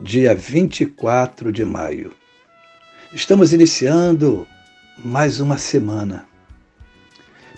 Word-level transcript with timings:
dia 0.00 0.34
24 0.34 1.50
de 1.50 1.64
maio. 1.64 2.12
Estamos 3.14 3.54
iniciando 3.54 4.46
mais 5.02 5.40
uma 5.40 5.56
semana, 5.56 6.28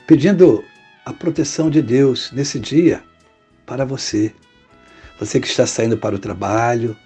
pedindo 0.07 0.65
a 1.05 1.13
proteção 1.13 1.69
de 1.69 1.83
Deus 1.83 2.31
nesse 2.31 2.61
dia 2.61 3.03
para 3.67 3.85
você. 3.85 4.33
Você 5.19 5.41
que 5.41 5.49
está 5.49 5.67
saindo 5.67 5.99
para 5.99 6.15
o 6.15 6.19
trabalho, 6.19 6.97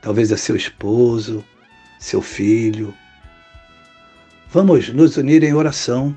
talvez 0.00 0.30
é 0.30 0.36
seu 0.36 0.54
esposo, 0.54 1.44
seu 1.98 2.22
filho. 2.22 2.94
Vamos 4.50 4.90
nos 4.90 5.16
unir 5.16 5.42
em 5.42 5.54
oração. 5.54 6.16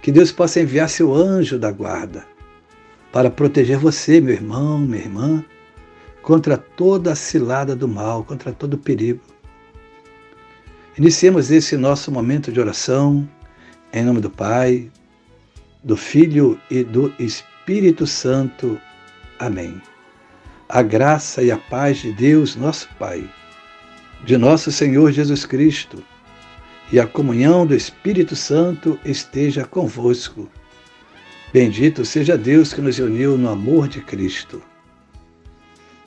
Que 0.00 0.10
Deus 0.10 0.32
possa 0.32 0.60
enviar 0.60 0.88
seu 0.88 1.14
anjo 1.14 1.58
da 1.58 1.70
guarda 1.70 2.26
para 3.12 3.30
proteger 3.30 3.76
você, 3.76 4.22
meu 4.22 4.32
irmão, 4.32 4.78
minha 4.78 5.02
irmã 5.02 5.44
contra 6.22 6.56
toda 6.56 7.12
a 7.12 7.16
cilada 7.16 7.74
do 7.74 7.88
mal, 7.88 8.24
contra 8.24 8.52
todo 8.52 8.74
o 8.74 8.78
perigo. 8.78 9.20
Iniciemos 10.96 11.50
esse 11.50 11.76
nosso 11.76 12.10
momento 12.10 12.52
de 12.52 12.60
oração 12.60 13.28
em 13.92 14.04
nome 14.04 14.20
do 14.20 14.30
Pai, 14.30 14.90
do 15.82 15.96
Filho 15.96 16.60
e 16.70 16.84
do 16.84 17.12
Espírito 17.18 18.06
Santo. 18.06 18.80
Amém. 19.38 19.80
A 20.68 20.82
graça 20.82 21.42
e 21.42 21.50
a 21.50 21.58
paz 21.58 21.98
de 21.98 22.12
Deus, 22.12 22.54
nosso 22.54 22.88
Pai, 22.98 23.28
de 24.24 24.36
nosso 24.36 24.70
Senhor 24.70 25.10
Jesus 25.10 25.44
Cristo 25.44 26.04
e 26.92 26.98
a 26.98 27.06
comunhão 27.06 27.66
do 27.66 27.74
Espírito 27.74 28.34
Santo 28.34 28.98
esteja 29.04 29.64
convosco. 29.64 30.48
Bendito 31.52 32.04
seja 32.04 32.36
Deus 32.36 32.72
que 32.72 32.80
nos 32.80 32.98
uniu 32.98 33.36
no 33.36 33.48
amor 33.48 33.88
de 33.88 34.00
Cristo. 34.00 34.62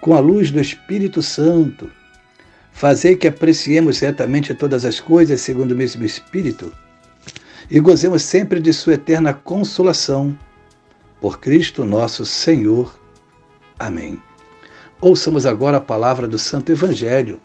com 0.00 0.14
a 0.14 0.20
luz 0.20 0.50
do 0.50 0.60
Espírito 0.60 1.22
Santo, 1.22 1.90
fazei 2.72 3.16
que 3.16 3.28
apreciemos 3.28 3.98
certamente 3.98 4.54
todas 4.54 4.84
as 4.84 5.00
coisas 5.00 5.40
segundo 5.40 5.72
o 5.72 5.76
mesmo 5.76 6.04
Espírito 6.04 6.72
e 7.70 7.80
gozemos 7.80 8.22
sempre 8.22 8.60
de 8.60 8.72
Sua 8.72 8.94
eterna 8.94 9.34
consolação. 9.34 10.36
Por 11.20 11.40
Cristo 11.40 11.84
nosso 11.84 12.24
Senhor. 12.24 12.98
Amém. 13.78 14.22
Ouçamos 15.00 15.46
agora 15.46 15.78
a 15.78 15.80
palavra 15.80 16.26
do 16.28 16.38
Santo 16.38 16.70
Evangelho. 16.70 17.40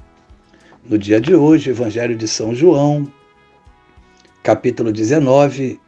No 0.84 0.98
dia 0.98 1.20
de 1.20 1.34
hoje, 1.34 1.70
Evangelho 1.70 2.16
de 2.16 2.28
São 2.28 2.54
João, 2.54 3.12
capítulo 4.44 4.92
19, 4.92 5.80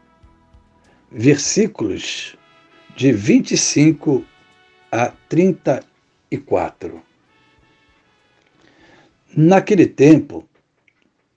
versículos 1.11 2.35
de 2.95 3.11
25 3.11 4.23
a 4.91 5.11
31 5.29 5.94
e 6.29 6.37
quatro. 6.37 7.01
Naquele 9.35 9.85
tempo, 9.85 10.47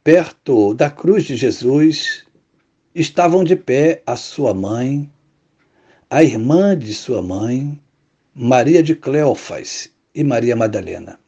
perto 0.04 0.72
da 0.74 0.90
cruz 0.90 1.24
de 1.24 1.36
Jesus, 1.36 2.24
estavam 2.94 3.44
de 3.44 3.56
pé 3.56 4.02
a 4.06 4.16
sua 4.16 4.54
mãe, 4.54 5.10
a 6.08 6.22
irmã 6.22 6.76
de 6.76 6.94
sua 6.94 7.20
mãe, 7.20 7.78
Maria 8.34 8.82
de 8.82 8.94
Cleofas 8.94 9.90
e 10.14 10.22
Maria 10.22 10.54
Madalena. 10.54 11.18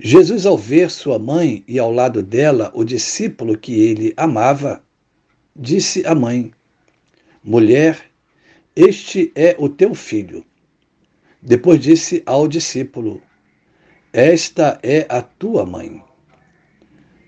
Jesus, 0.00 0.46
ao 0.46 0.56
ver 0.56 0.90
sua 0.90 1.18
mãe 1.18 1.64
e 1.66 1.78
ao 1.78 1.92
lado 1.92 2.22
dela 2.22 2.70
o 2.74 2.84
discípulo 2.84 3.58
que 3.58 3.72
ele 3.80 4.14
amava, 4.16 4.82
disse 5.54 6.06
à 6.06 6.14
mãe: 6.14 6.52
Mulher, 7.42 8.10
este 8.76 9.32
é 9.34 9.56
o 9.58 9.68
teu 9.68 9.94
filho. 9.94 10.44
Depois 11.40 11.80
disse 11.80 12.22
ao 12.26 12.48
discípulo: 12.48 13.22
Esta 14.12 14.78
é 14.82 15.06
a 15.08 15.22
tua 15.22 15.64
mãe. 15.64 16.02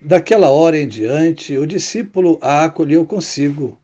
Daquela 0.01 0.49
hora 0.49 0.77
em 0.77 0.87
diante, 0.87 1.57
o 1.57 1.65
discípulo 1.65 2.37
a 2.41 2.65
acolheu 2.65 3.05
consigo. 3.05 3.79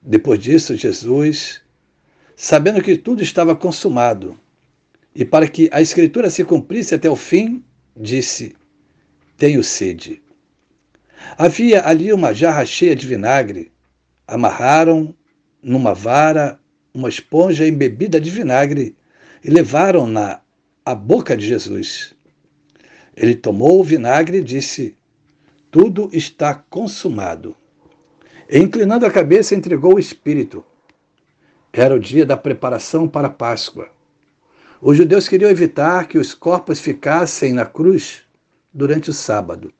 Depois 0.00 0.38
disso, 0.40 0.76
Jesus, 0.76 1.60
sabendo 2.34 2.82
que 2.82 2.96
tudo 2.96 3.22
estava 3.22 3.54
consumado, 3.54 4.38
e 5.14 5.24
para 5.24 5.48
que 5.48 5.68
a 5.72 5.82
Escritura 5.82 6.30
se 6.30 6.44
cumprisse 6.44 6.94
até 6.94 7.10
o 7.10 7.16
fim, 7.16 7.62
disse: 7.94 8.56
Tenho 9.36 9.62
sede. 9.62 10.22
Havia 11.36 11.86
ali 11.86 12.12
uma 12.12 12.32
jarra 12.32 12.64
cheia 12.64 12.96
de 12.96 13.06
vinagre. 13.06 13.70
Amarraram 14.26 15.14
numa 15.62 15.92
vara 15.92 16.58
uma 16.94 17.08
esponja 17.08 17.66
embebida 17.66 18.20
de 18.20 18.30
vinagre 18.30 18.96
e 19.46 19.50
levaram-na 19.50 20.40
à 20.84 20.92
boca 20.92 21.36
de 21.36 21.46
Jesus. 21.46 22.12
Ele 23.14 23.36
tomou 23.36 23.78
o 23.78 23.84
vinagre 23.84 24.38
e 24.38 24.42
disse: 24.42 24.96
Tudo 25.70 26.10
está 26.12 26.52
consumado. 26.52 27.56
E, 28.50 28.58
inclinando 28.58 29.06
a 29.06 29.10
cabeça, 29.10 29.54
entregou 29.54 29.94
o 29.94 29.98
Espírito. 30.00 30.64
Era 31.72 31.94
o 31.94 32.00
dia 32.00 32.26
da 32.26 32.36
preparação 32.36 33.06
para 33.06 33.28
a 33.28 33.30
Páscoa. 33.30 33.88
Os 34.82 34.96
judeus 34.96 35.28
queriam 35.28 35.50
evitar 35.50 36.08
que 36.08 36.18
os 36.18 36.34
corpos 36.34 36.80
ficassem 36.80 37.52
na 37.52 37.64
cruz 37.64 38.22
durante 38.74 39.10
o 39.10 39.14
sábado, 39.14 39.72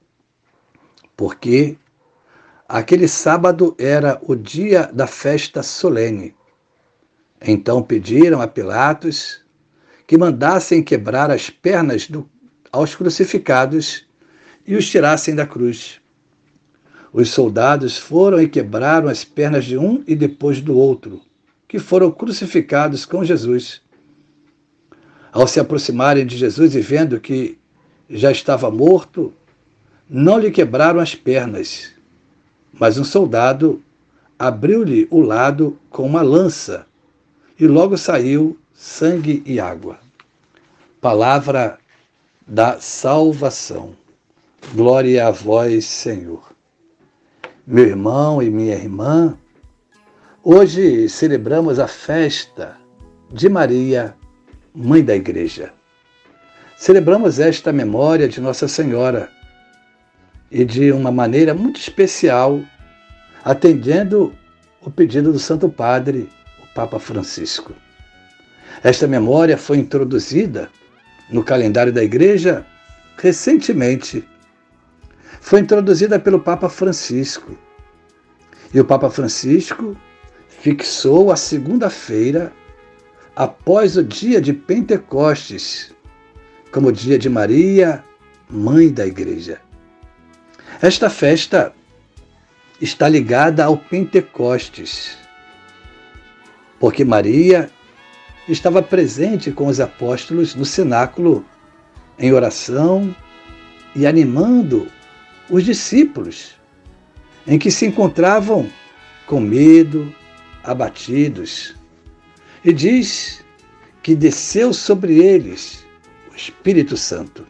porque 1.17 1.77
aquele 2.69 3.09
sábado 3.09 3.75
era 3.79 4.21
o 4.23 4.37
dia 4.37 4.89
da 4.93 5.09
festa 5.09 5.61
solene. 5.61 6.37
Então 7.41 7.83
pediram 7.83 8.41
a 8.41 8.47
Pilatos 8.47 9.45
que 10.07 10.17
mandassem 10.17 10.83
quebrar 10.83 11.31
as 11.31 11.51
pernas 11.51 12.09
do, 12.09 12.29
aos 12.71 12.95
crucificados 12.95 14.07
e 14.67 14.77
os 14.77 14.89
tirassem 14.89 15.35
da 15.35 15.47
cruz. 15.47 16.01
Os 17.13 17.31
soldados 17.31 17.97
foram 17.97 18.41
e 18.41 18.49
quebraram 18.49 19.09
as 19.09 19.25
pernas 19.25 19.65
de 19.65 19.77
um 19.77 20.03
e 20.07 20.15
depois 20.15 20.61
do 20.61 20.77
outro, 20.77 21.23
que 21.67 21.79
foram 21.79 22.11
crucificados 22.11 23.05
com 23.05 23.25
Jesus. 23.25 23.81
Ao 25.33 25.47
se 25.47 25.59
aproximarem 25.59 26.27
de 26.27 26.37
Jesus 26.37 26.75
e 26.75 26.81
vendo 26.81 27.21
que 27.21 27.59
já 28.09 28.31
estava 28.31 28.71
morto, 28.71 29.33
não 30.09 30.39
lhe 30.39 30.51
quebraram 30.51 31.01
as 31.01 31.15
pernas, 31.15 31.93
mas 32.73 32.99
um 32.99 33.05
soldado 33.05 33.83
abriu-lhe 34.39 35.09
o 35.11 35.21
lado 35.21 35.79
com 35.91 36.07
uma 36.07 36.23
lança 36.23 36.87
e 37.59 37.67
logo 37.67 37.97
saiu 37.97 38.57
sangue 38.77 39.43
e 39.47 39.59
água. 39.59 39.99
Palavra 41.01 41.79
da 42.47 42.79
salvação. 42.79 43.97
Glória 44.75 45.27
a 45.27 45.31
vós, 45.31 45.87
Senhor. 45.87 46.53
Meu 47.67 47.87
irmão 47.87 48.43
e 48.43 48.51
minha 48.51 48.75
irmã, 48.75 49.37
hoje 50.45 51.09
celebramos 51.09 51.79
a 51.79 51.89
festa 51.89 52.77
de 53.33 53.49
Maria, 53.49 54.15
Mãe 54.75 55.03
da 55.03 55.17
Igreja. 55.17 55.73
Celebramos 56.77 57.41
esta 57.41 57.73
memória 57.73 58.29
de 58.29 58.41
Nossa 58.41 58.69
Senhora 58.69 59.31
e 60.51 60.65
de 60.65 60.93
uma 60.93 61.11
maneira 61.11 61.55
muito 61.55 61.81
especial, 61.81 62.61
atendendo 63.43 64.35
o 64.83 64.91
pedido 64.91 65.33
do 65.33 65.39
Santo 65.39 65.69
Padre, 65.69 66.29
o 66.63 66.75
Papa 66.75 66.99
Francisco. 66.99 67.75
Esta 68.83 69.07
memória 69.07 69.57
foi 69.57 69.79
introduzida 69.79 70.71
no 71.31 71.43
calendário 71.43 71.93
da 71.93 72.05
Igreja 72.05 72.65
recentemente, 73.19 74.27
foi 75.41 75.61
introduzida 75.61 76.19
pelo 76.19 76.41
Papa 76.41 76.69
Francisco. 76.69 77.57
E 78.75 78.81
o 78.81 78.85
Papa 78.85 79.09
Francisco 79.09 79.97
fixou 80.49 81.33
a 81.33 81.37
segunda-feira 81.37 82.53
após 83.35 83.97
o 83.97 84.05
dia 84.05 84.41
de 84.41 84.53
Pentecostes 84.53 85.95
como 86.71 86.93
dia 86.93 87.19
de 87.19 87.29
Maria, 87.29 88.05
mãe 88.51 88.91
da 88.91 89.07
Igreja. 89.07 89.61
Esta 90.83 91.09
festa 91.09 91.73
está 92.81 93.09
ligada 93.09 93.65
ao 93.65 93.79
Pentecostes, 93.79 95.17
porque 96.79 97.05
Maria 97.05 97.71
estava 98.49 98.83
presente 98.83 99.51
com 99.51 99.67
os 99.67 99.81
apóstolos 99.81 100.55
no 100.55 100.65
cenáculo 100.65 101.45
em 102.19 102.33
oração 102.33 103.15
e 103.95 104.07
animando 104.07 104.89
os 105.51 105.65
discípulos, 105.65 106.55
em 107.47 107.59
que 107.59 107.71
se 107.71 107.87
encontravam 107.87 108.69
com 109.27 109.41
medo, 109.41 110.13
abatidos. 110.63 111.75
E 112.65 112.73
diz 112.73 113.45
que 114.03 114.15
desceu 114.15 114.73
sobre 114.73 115.19
eles 115.19 115.85
o 116.33 116.37
Espírito 116.37 116.97
Santo. 116.97 117.47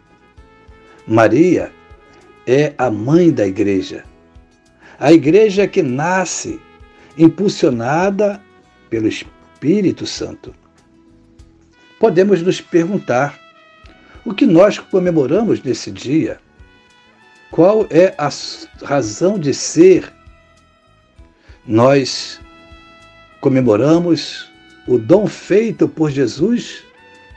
Maria 1.07 1.73
é 2.47 2.75
a 2.79 2.91
mãe 2.91 3.31
da 3.31 3.47
igreja. 3.47 4.05
A 4.99 5.13
igreja 5.13 5.67
que 5.67 5.83
nasce 5.83 6.61
impulsionada 7.19 8.43
pelo 8.89 9.09
Espírito 9.09 10.07
Santo. 10.07 10.55
Podemos 11.99 12.43
nos 12.43 12.61
perguntar 12.61 13.39
o 14.25 14.35
que 14.35 14.45
nós 14.45 14.79
comemoramos 14.79 15.63
nesse 15.63 15.91
dia? 15.91 16.39
Qual 17.51 17.87
é 17.91 18.15
a 18.19 18.29
razão 18.85 19.39
de 19.39 19.55
ser? 19.55 20.13
Nós 21.67 22.41
comemoramos 23.41 24.51
o 24.87 24.99
dom 24.99 25.27
feito 25.27 25.89
por 25.89 26.11
Jesus 26.11 26.85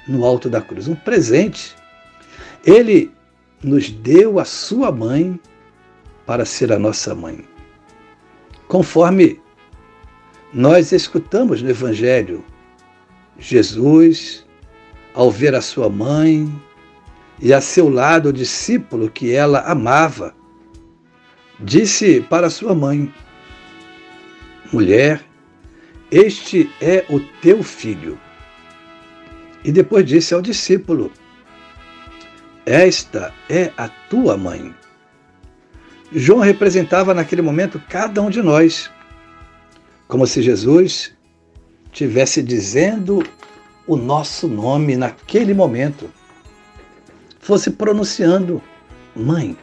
no 0.08 0.26
alto 0.26 0.50
da 0.50 0.62
cruz, 0.62 0.88
um 0.88 0.96
presente. 0.96 1.76
Ele 2.66 3.12
nos 3.64 3.90
deu 3.90 4.40
a 4.40 4.46
sua 4.46 4.92
mãe 4.92 5.40
para 6.26 6.46
ser 6.46 6.72
a 6.72 6.80
nossa 6.80 7.16
mãe. 7.16 7.46
Conforme 8.68 9.40
nós 10.54 10.92
escutamos 10.92 11.62
no 11.62 11.70
Evangelho, 11.70 12.44
Jesus, 13.38 14.46
ao 15.14 15.32
ver 15.32 15.56
a 15.56 15.62
sua 15.62 15.90
mãe 15.90 16.50
e 17.42 17.54
a 17.54 17.62
seu 17.62 17.90
lado 17.90 18.30
o 18.30 18.34
discípulo 18.34 19.10
que 19.10 19.32
ela 19.32 19.62
amava, 19.62 20.36
disse 21.60 22.22
para 22.22 22.50
sua 22.50 22.76
mãe: 22.76 23.12
Mulher, 24.72 25.24
este 26.12 26.70
é 26.82 27.06
o 27.10 27.20
teu 27.42 27.64
filho. 27.64 28.20
E 29.64 29.72
depois 29.72 30.06
disse 30.06 30.34
ao 30.34 30.42
discípulo: 30.42 31.12
Esta 32.66 33.34
é 33.50 33.72
a 33.78 33.88
tua 33.88 34.38
mãe. 34.38 34.74
João 36.12 36.40
representava 36.40 37.14
naquele 37.14 37.42
momento 37.42 37.82
cada 37.88 38.22
um 38.22 38.30
de 38.30 38.42
nós, 38.42 38.90
como 40.08 40.26
se 40.26 40.42
Jesus 40.42 41.14
tivesse 41.92 42.42
dizendo 42.42 43.24
o 43.90 43.96
nosso 43.98 44.48
nome 44.48 44.96
naquele 44.96 45.52
momento, 45.52 46.12
fosse 47.40 47.72
pronunciando: 47.72 48.62
Mãe, 49.16 49.58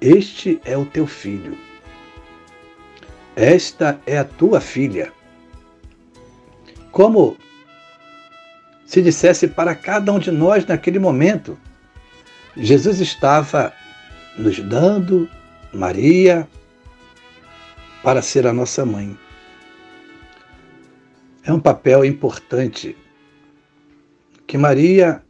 este 0.00 0.60
é 0.64 0.78
o 0.78 0.86
teu 0.86 1.04
filho, 1.04 1.58
esta 3.34 4.00
é 4.06 4.18
a 4.18 4.24
tua 4.24 4.60
filha. 4.60 5.12
Como 6.92 7.36
se 8.86 9.02
dissesse 9.02 9.48
para 9.48 9.74
cada 9.74 10.12
um 10.12 10.20
de 10.20 10.30
nós 10.30 10.64
naquele 10.64 11.00
momento, 11.00 11.58
Jesus 12.56 13.00
estava 13.00 13.72
nos 14.38 14.60
dando 14.60 15.28
Maria 15.74 16.48
para 18.00 18.22
ser 18.22 18.46
a 18.46 18.52
nossa 18.52 18.86
mãe. 18.86 19.18
É 21.42 21.52
um 21.52 21.58
papel 21.58 22.04
importante 22.04 22.96
que 24.48 24.56
Maria 24.56 25.22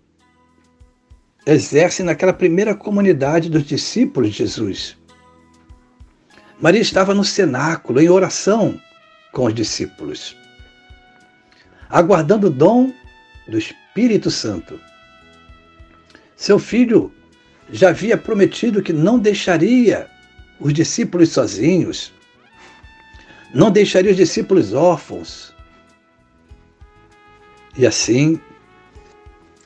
exerce 1.44 2.05
naquela 2.05 2.32
primeira 2.32 2.73
comunidade 2.73 3.50
dos 3.50 3.65
discípulos 3.65 4.31
de 4.31 4.38
Jesus. 4.38 4.97
Maria 6.61 6.81
estava 6.81 7.12
no 7.12 7.25
cenáculo, 7.25 8.00
em 8.00 8.09
oração 8.09 8.81
com 9.32 9.47
os 9.47 9.55
discípulos, 9.55 10.37
aguardando 11.91 12.47
o 12.47 12.50
dom 12.50 12.93
do 13.49 13.59
Espírito 13.59 14.31
Santo. 14.31 14.81
Seu 16.37 16.59
filho 16.61 17.12
já 17.71 17.88
havia 17.88 18.17
prometido 18.17 18.82
que 18.82 18.93
não 18.93 19.19
deixaria 19.19 20.09
os 20.61 20.73
discípulos 20.73 21.31
sozinhos, 21.31 22.12
não 23.53 23.71
deixaria 23.71 24.12
os 24.12 24.17
discípulos 24.17 24.73
órfãos. 24.73 25.53
E 27.76 27.87
assim, 27.87 28.41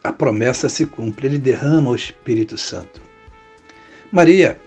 a 0.03 0.13
promessa 0.13 0.69
se 0.69 0.87
cumpre, 0.87 1.27
ele 1.27 1.39
derrama 1.39 1.91
o 1.91 1.97
Espírito 1.97 2.59
Santo. 2.59 3.01
Maria, 4.11 4.61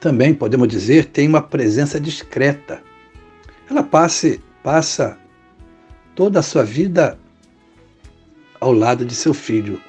também 0.00 0.34
podemos 0.34 0.68
dizer, 0.68 1.06
tem 1.06 1.28
uma 1.28 1.42
presença 1.42 2.00
discreta. 2.00 2.82
Ela 3.68 3.82
passe, 3.82 4.42
passa 4.62 5.18
toda 6.14 6.38
a 6.38 6.42
sua 6.42 6.64
vida 6.64 7.18
ao 8.60 8.72
lado 8.72 9.04
de 9.04 9.14
seu 9.14 9.34
filho, 9.34 9.80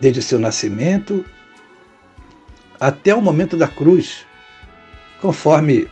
desde 0.00 0.22
seu 0.22 0.38
nascimento 0.38 1.24
até 2.78 3.14
o 3.14 3.22
momento 3.22 3.56
da 3.56 3.68
cruz, 3.68 4.26
conforme 5.20 5.88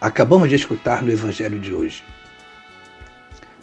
acabamos 0.00 0.50
de 0.50 0.54
escutar 0.54 1.02
no 1.02 1.10
Evangelho 1.10 1.58
de 1.58 1.74
hoje. 1.74 2.04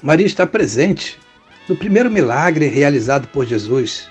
Maria 0.01 0.25
está 0.25 0.45
presente 0.45 1.19
no 1.67 1.75
primeiro 1.75 2.11
milagre 2.11 2.67
realizado 2.67 3.27
por 3.29 3.45
Jesus, 3.45 4.09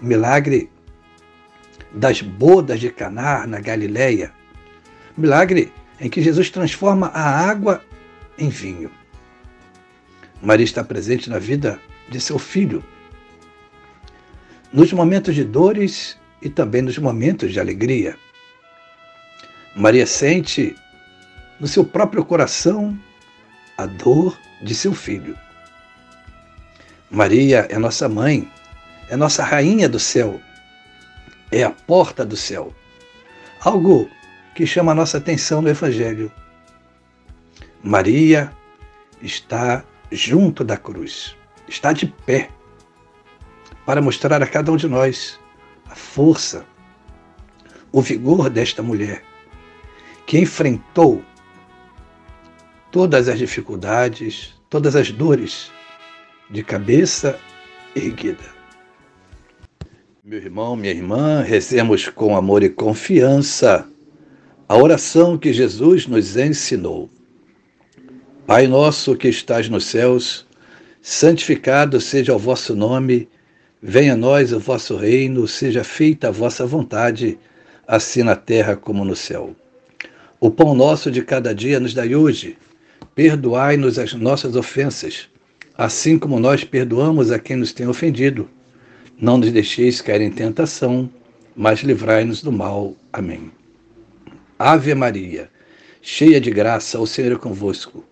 o 0.00 0.06
milagre 0.06 0.70
das 1.92 2.22
bodas 2.22 2.80
de 2.80 2.90
Caná 2.90 3.46
na 3.46 3.60
Galileia, 3.60 4.32
milagre 5.16 5.72
em 6.00 6.08
que 6.08 6.22
Jesus 6.22 6.50
transforma 6.50 7.08
a 7.08 7.22
água 7.22 7.84
em 8.38 8.48
vinho. 8.48 8.90
Maria 10.40 10.64
está 10.64 10.82
presente 10.82 11.28
na 11.28 11.38
vida 11.38 11.78
de 12.08 12.20
seu 12.20 12.38
filho, 12.38 12.82
nos 14.72 14.92
momentos 14.92 15.34
de 15.34 15.44
dores 15.44 16.18
e 16.40 16.48
também 16.48 16.80
nos 16.80 16.96
momentos 16.96 17.52
de 17.52 17.60
alegria. 17.60 18.16
Maria 19.76 20.06
sente 20.06 20.74
no 21.60 21.68
seu 21.68 21.84
próprio 21.84 22.24
coração 22.24 22.98
a 23.76 23.86
dor 23.86 24.38
de 24.62 24.74
seu 24.74 24.94
filho. 24.94 25.36
Maria 27.12 27.66
é 27.68 27.78
nossa 27.78 28.08
mãe, 28.08 28.50
é 29.10 29.16
nossa 29.16 29.44
rainha 29.44 29.86
do 29.86 29.98
céu, 29.98 30.40
é 31.50 31.62
a 31.62 31.70
porta 31.70 32.24
do 32.24 32.38
céu. 32.38 32.74
Algo 33.60 34.08
que 34.54 34.66
chama 34.66 34.92
a 34.92 34.94
nossa 34.94 35.18
atenção 35.18 35.60
no 35.60 35.68
Evangelho. 35.68 36.32
Maria 37.84 38.50
está 39.20 39.84
junto 40.10 40.64
da 40.64 40.78
cruz, 40.78 41.36
está 41.68 41.92
de 41.92 42.06
pé 42.06 42.48
para 43.84 44.00
mostrar 44.00 44.42
a 44.42 44.46
cada 44.46 44.72
um 44.72 44.76
de 44.78 44.88
nós 44.88 45.38
a 45.90 45.94
força, 45.94 46.64
o 47.92 48.00
vigor 48.00 48.48
desta 48.48 48.82
mulher 48.82 49.22
que 50.26 50.38
enfrentou 50.38 51.22
todas 52.90 53.28
as 53.28 53.38
dificuldades, 53.38 54.54
todas 54.70 54.96
as 54.96 55.10
dores 55.10 55.70
de 56.50 56.62
cabeça 56.62 57.38
erguida. 57.94 58.44
Meu 60.24 60.38
irmão, 60.38 60.76
minha 60.76 60.92
irmã, 60.92 61.42
rezemos 61.42 62.08
com 62.08 62.36
amor 62.36 62.62
e 62.62 62.68
confiança 62.68 63.86
a 64.68 64.76
oração 64.76 65.36
que 65.36 65.52
Jesus 65.52 66.06
nos 66.06 66.36
ensinou. 66.36 67.10
Pai 68.46 68.66
nosso 68.66 69.16
que 69.16 69.28
estás 69.28 69.68
nos 69.68 69.84
céus, 69.84 70.46
santificado 71.00 72.00
seja 72.00 72.34
o 72.34 72.38
vosso 72.38 72.74
nome. 72.74 73.28
Venha 73.82 74.14
a 74.14 74.16
nós 74.16 74.52
o 74.52 74.60
vosso 74.60 74.96
reino, 74.96 75.46
seja 75.48 75.82
feita 75.82 76.28
a 76.28 76.30
vossa 76.30 76.64
vontade, 76.64 77.38
assim 77.86 78.22
na 78.22 78.36
terra 78.36 78.76
como 78.76 79.04
no 79.04 79.16
céu. 79.16 79.54
O 80.40 80.50
pão 80.50 80.74
nosso 80.74 81.10
de 81.10 81.22
cada 81.22 81.54
dia 81.54 81.78
nos 81.78 81.92
dai 81.92 82.14
hoje. 82.14 82.56
Perdoai-nos 83.14 83.98
as 83.98 84.14
nossas 84.14 84.56
ofensas, 84.56 85.28
assim 85.84 86.18
como 86.18 86.38
nós 86.38 86.64
perdoamos 86.64 87.30
a 87.30 87.38
quem 87.38 87.56
nos 87.56 87.72
tem 87.72 87.86
ofendido. 87.86 88.48
Não 89.20 89.36
nos 89.38 89.50
deixeis 89.50 90.00
cair 90.00 90.20
em 90.20 90.30
tentação 90.30 91.10
mas 91.54 91.80
livrai-nos 91.80 92.42
do 92.42 92.50
mal. 92.50 92.94
Amém. 93.12 93.50
Ave 94.58 94.94
Maria, 94.94 95.50
cheia 96.00 96.40
de 96.40 96.50
graça, 96.50 96.98
o 96.98 97.06
Senhor 97.06 97.32
é 97.32 97.36
convosco. 97.36 98.04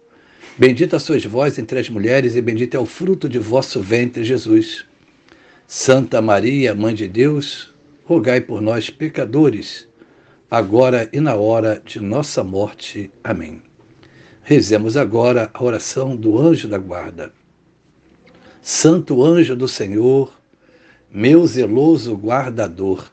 Bendita 0.59 0.99
sois 0.99 1.25
vós 1.25 1.59
entre 1.59 1.79
as 1.79 1.89
mulheres, 1.89 2.37
e 2.37 2.43
bendito 2.43 2.77
é 2.77 2.81
o 2.81 2.87
fruto 2.87 3.29
de 3.29 3.39
vosso 3.39 3.81
ventre, 3.81 4.25
Jesus. 4.25 4.85
Santa 5.67 6.21
Maria, 6.21 6.75
Mãe 6.75 6.95
de 6.95 7.09
Deus, 7.09 7.73
rogai 8.05 8.41
por 8.41 8.61
nós, 8.61 8.91
pecadores, 8.91 9.89
agora 10.51 11.09
e 11.13 11.21
na 11.21 11.35
hora 11.37 11.81
de 11.85 12.01
nossa 12.01 12.43
morte. 12.43 13.11
Amém. 13.23 13.63
Rezemos 14.43 14.97
agora 14.97 15.49
a 15.55 15.63
oração 15.63 16.17
do 16.17 16.39
anjo 16.39 16.67
da 16.67 16.79
guarda. 16.79 17.33
Santo 18.63 19.25
anjo 19.25 19.57
do 19.57 19.67
Senhor, 19.67 20.39
meu 21.11 21.47
zeloso 21.47 22.15
guardador, 22.15 23.11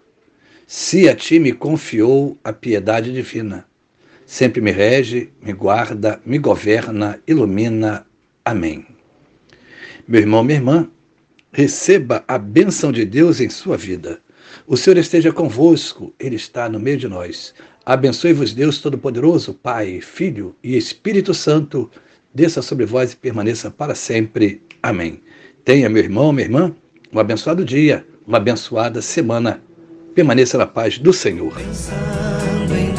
se 0.65 1.07
a 1.07 1.15
ti 1.15 1.39
me 1.39 1.53
confiou 1.53 2.37
a 2.43 2.51
piedade 2.51 3.13
divina, 3.13 3.65
sempre 4.25 4.59
me 4.59 4.71
rege, 4.71 5.29
me 5.41 5.53
guarda, 5.53 6.19
me 6.25 6.37
governa, 6.37 7.21
ilumina. 7.25 8.05
Amém. 8.43 8.85
Meu 10.05 10.19
irmão, 10.19 10.43
minha 10.43 10.57
irmã, 10.57 10.89
receba 11.53 12.25
a 12.27 12.37
bênção 12.37 12.91
de 12.91 13.05
Deus 13.05 13.39
em 13.39 13.49
sua 13.49 13.77
vida. 13.77 14.19
O 14.67 14.75
Senhor 14.75 14.97
esteja 14.97 15.31
convosco, 15.31 16.13
Ele 16.19 16.35
está 16.35 16.67
no 16.67 16.79
meio 16.79 16.97
de 16.97 17.07
nós. 17.07 17.53
Abençoe-vos, 17.85 18.53
Deus 18.53 18.79
Todo-Poderoso, 18.79 19.53
Pai, 19.53 20.01
Filho 20.01 20.53
e 20.61 20.75
Espírito 20.75 21.33
Santo, 21.33 21.89
desça 22.33 22.61
sobre 22.61 22.85
vós 22.85 23.13
e 23.13 23.15
permaneça 23.15 23.69
para 23.71 23.95
sempre. 23.95 24.61
Amém. 24.81 25.21
Tenha, 25.65 25.89
meu 25.89 26.03
irmão, 26.03 26.31
minha 26.31 26.45
irmã, 26.45 26.75
um 27.11 27.19
abençoado 27.19 27.65
dia, 27.65 28.05
uma 28.25 28.37
abençoada 28.37 29.01
semana. 29.01 29.61
Permaneça 30.15 30.57
na 30.57 30.65
paz 30.65 30.97
do 30.97 31.13
Senhor. 31.13 31.53
Pensando 31.55 32.75
em 32.75 32.93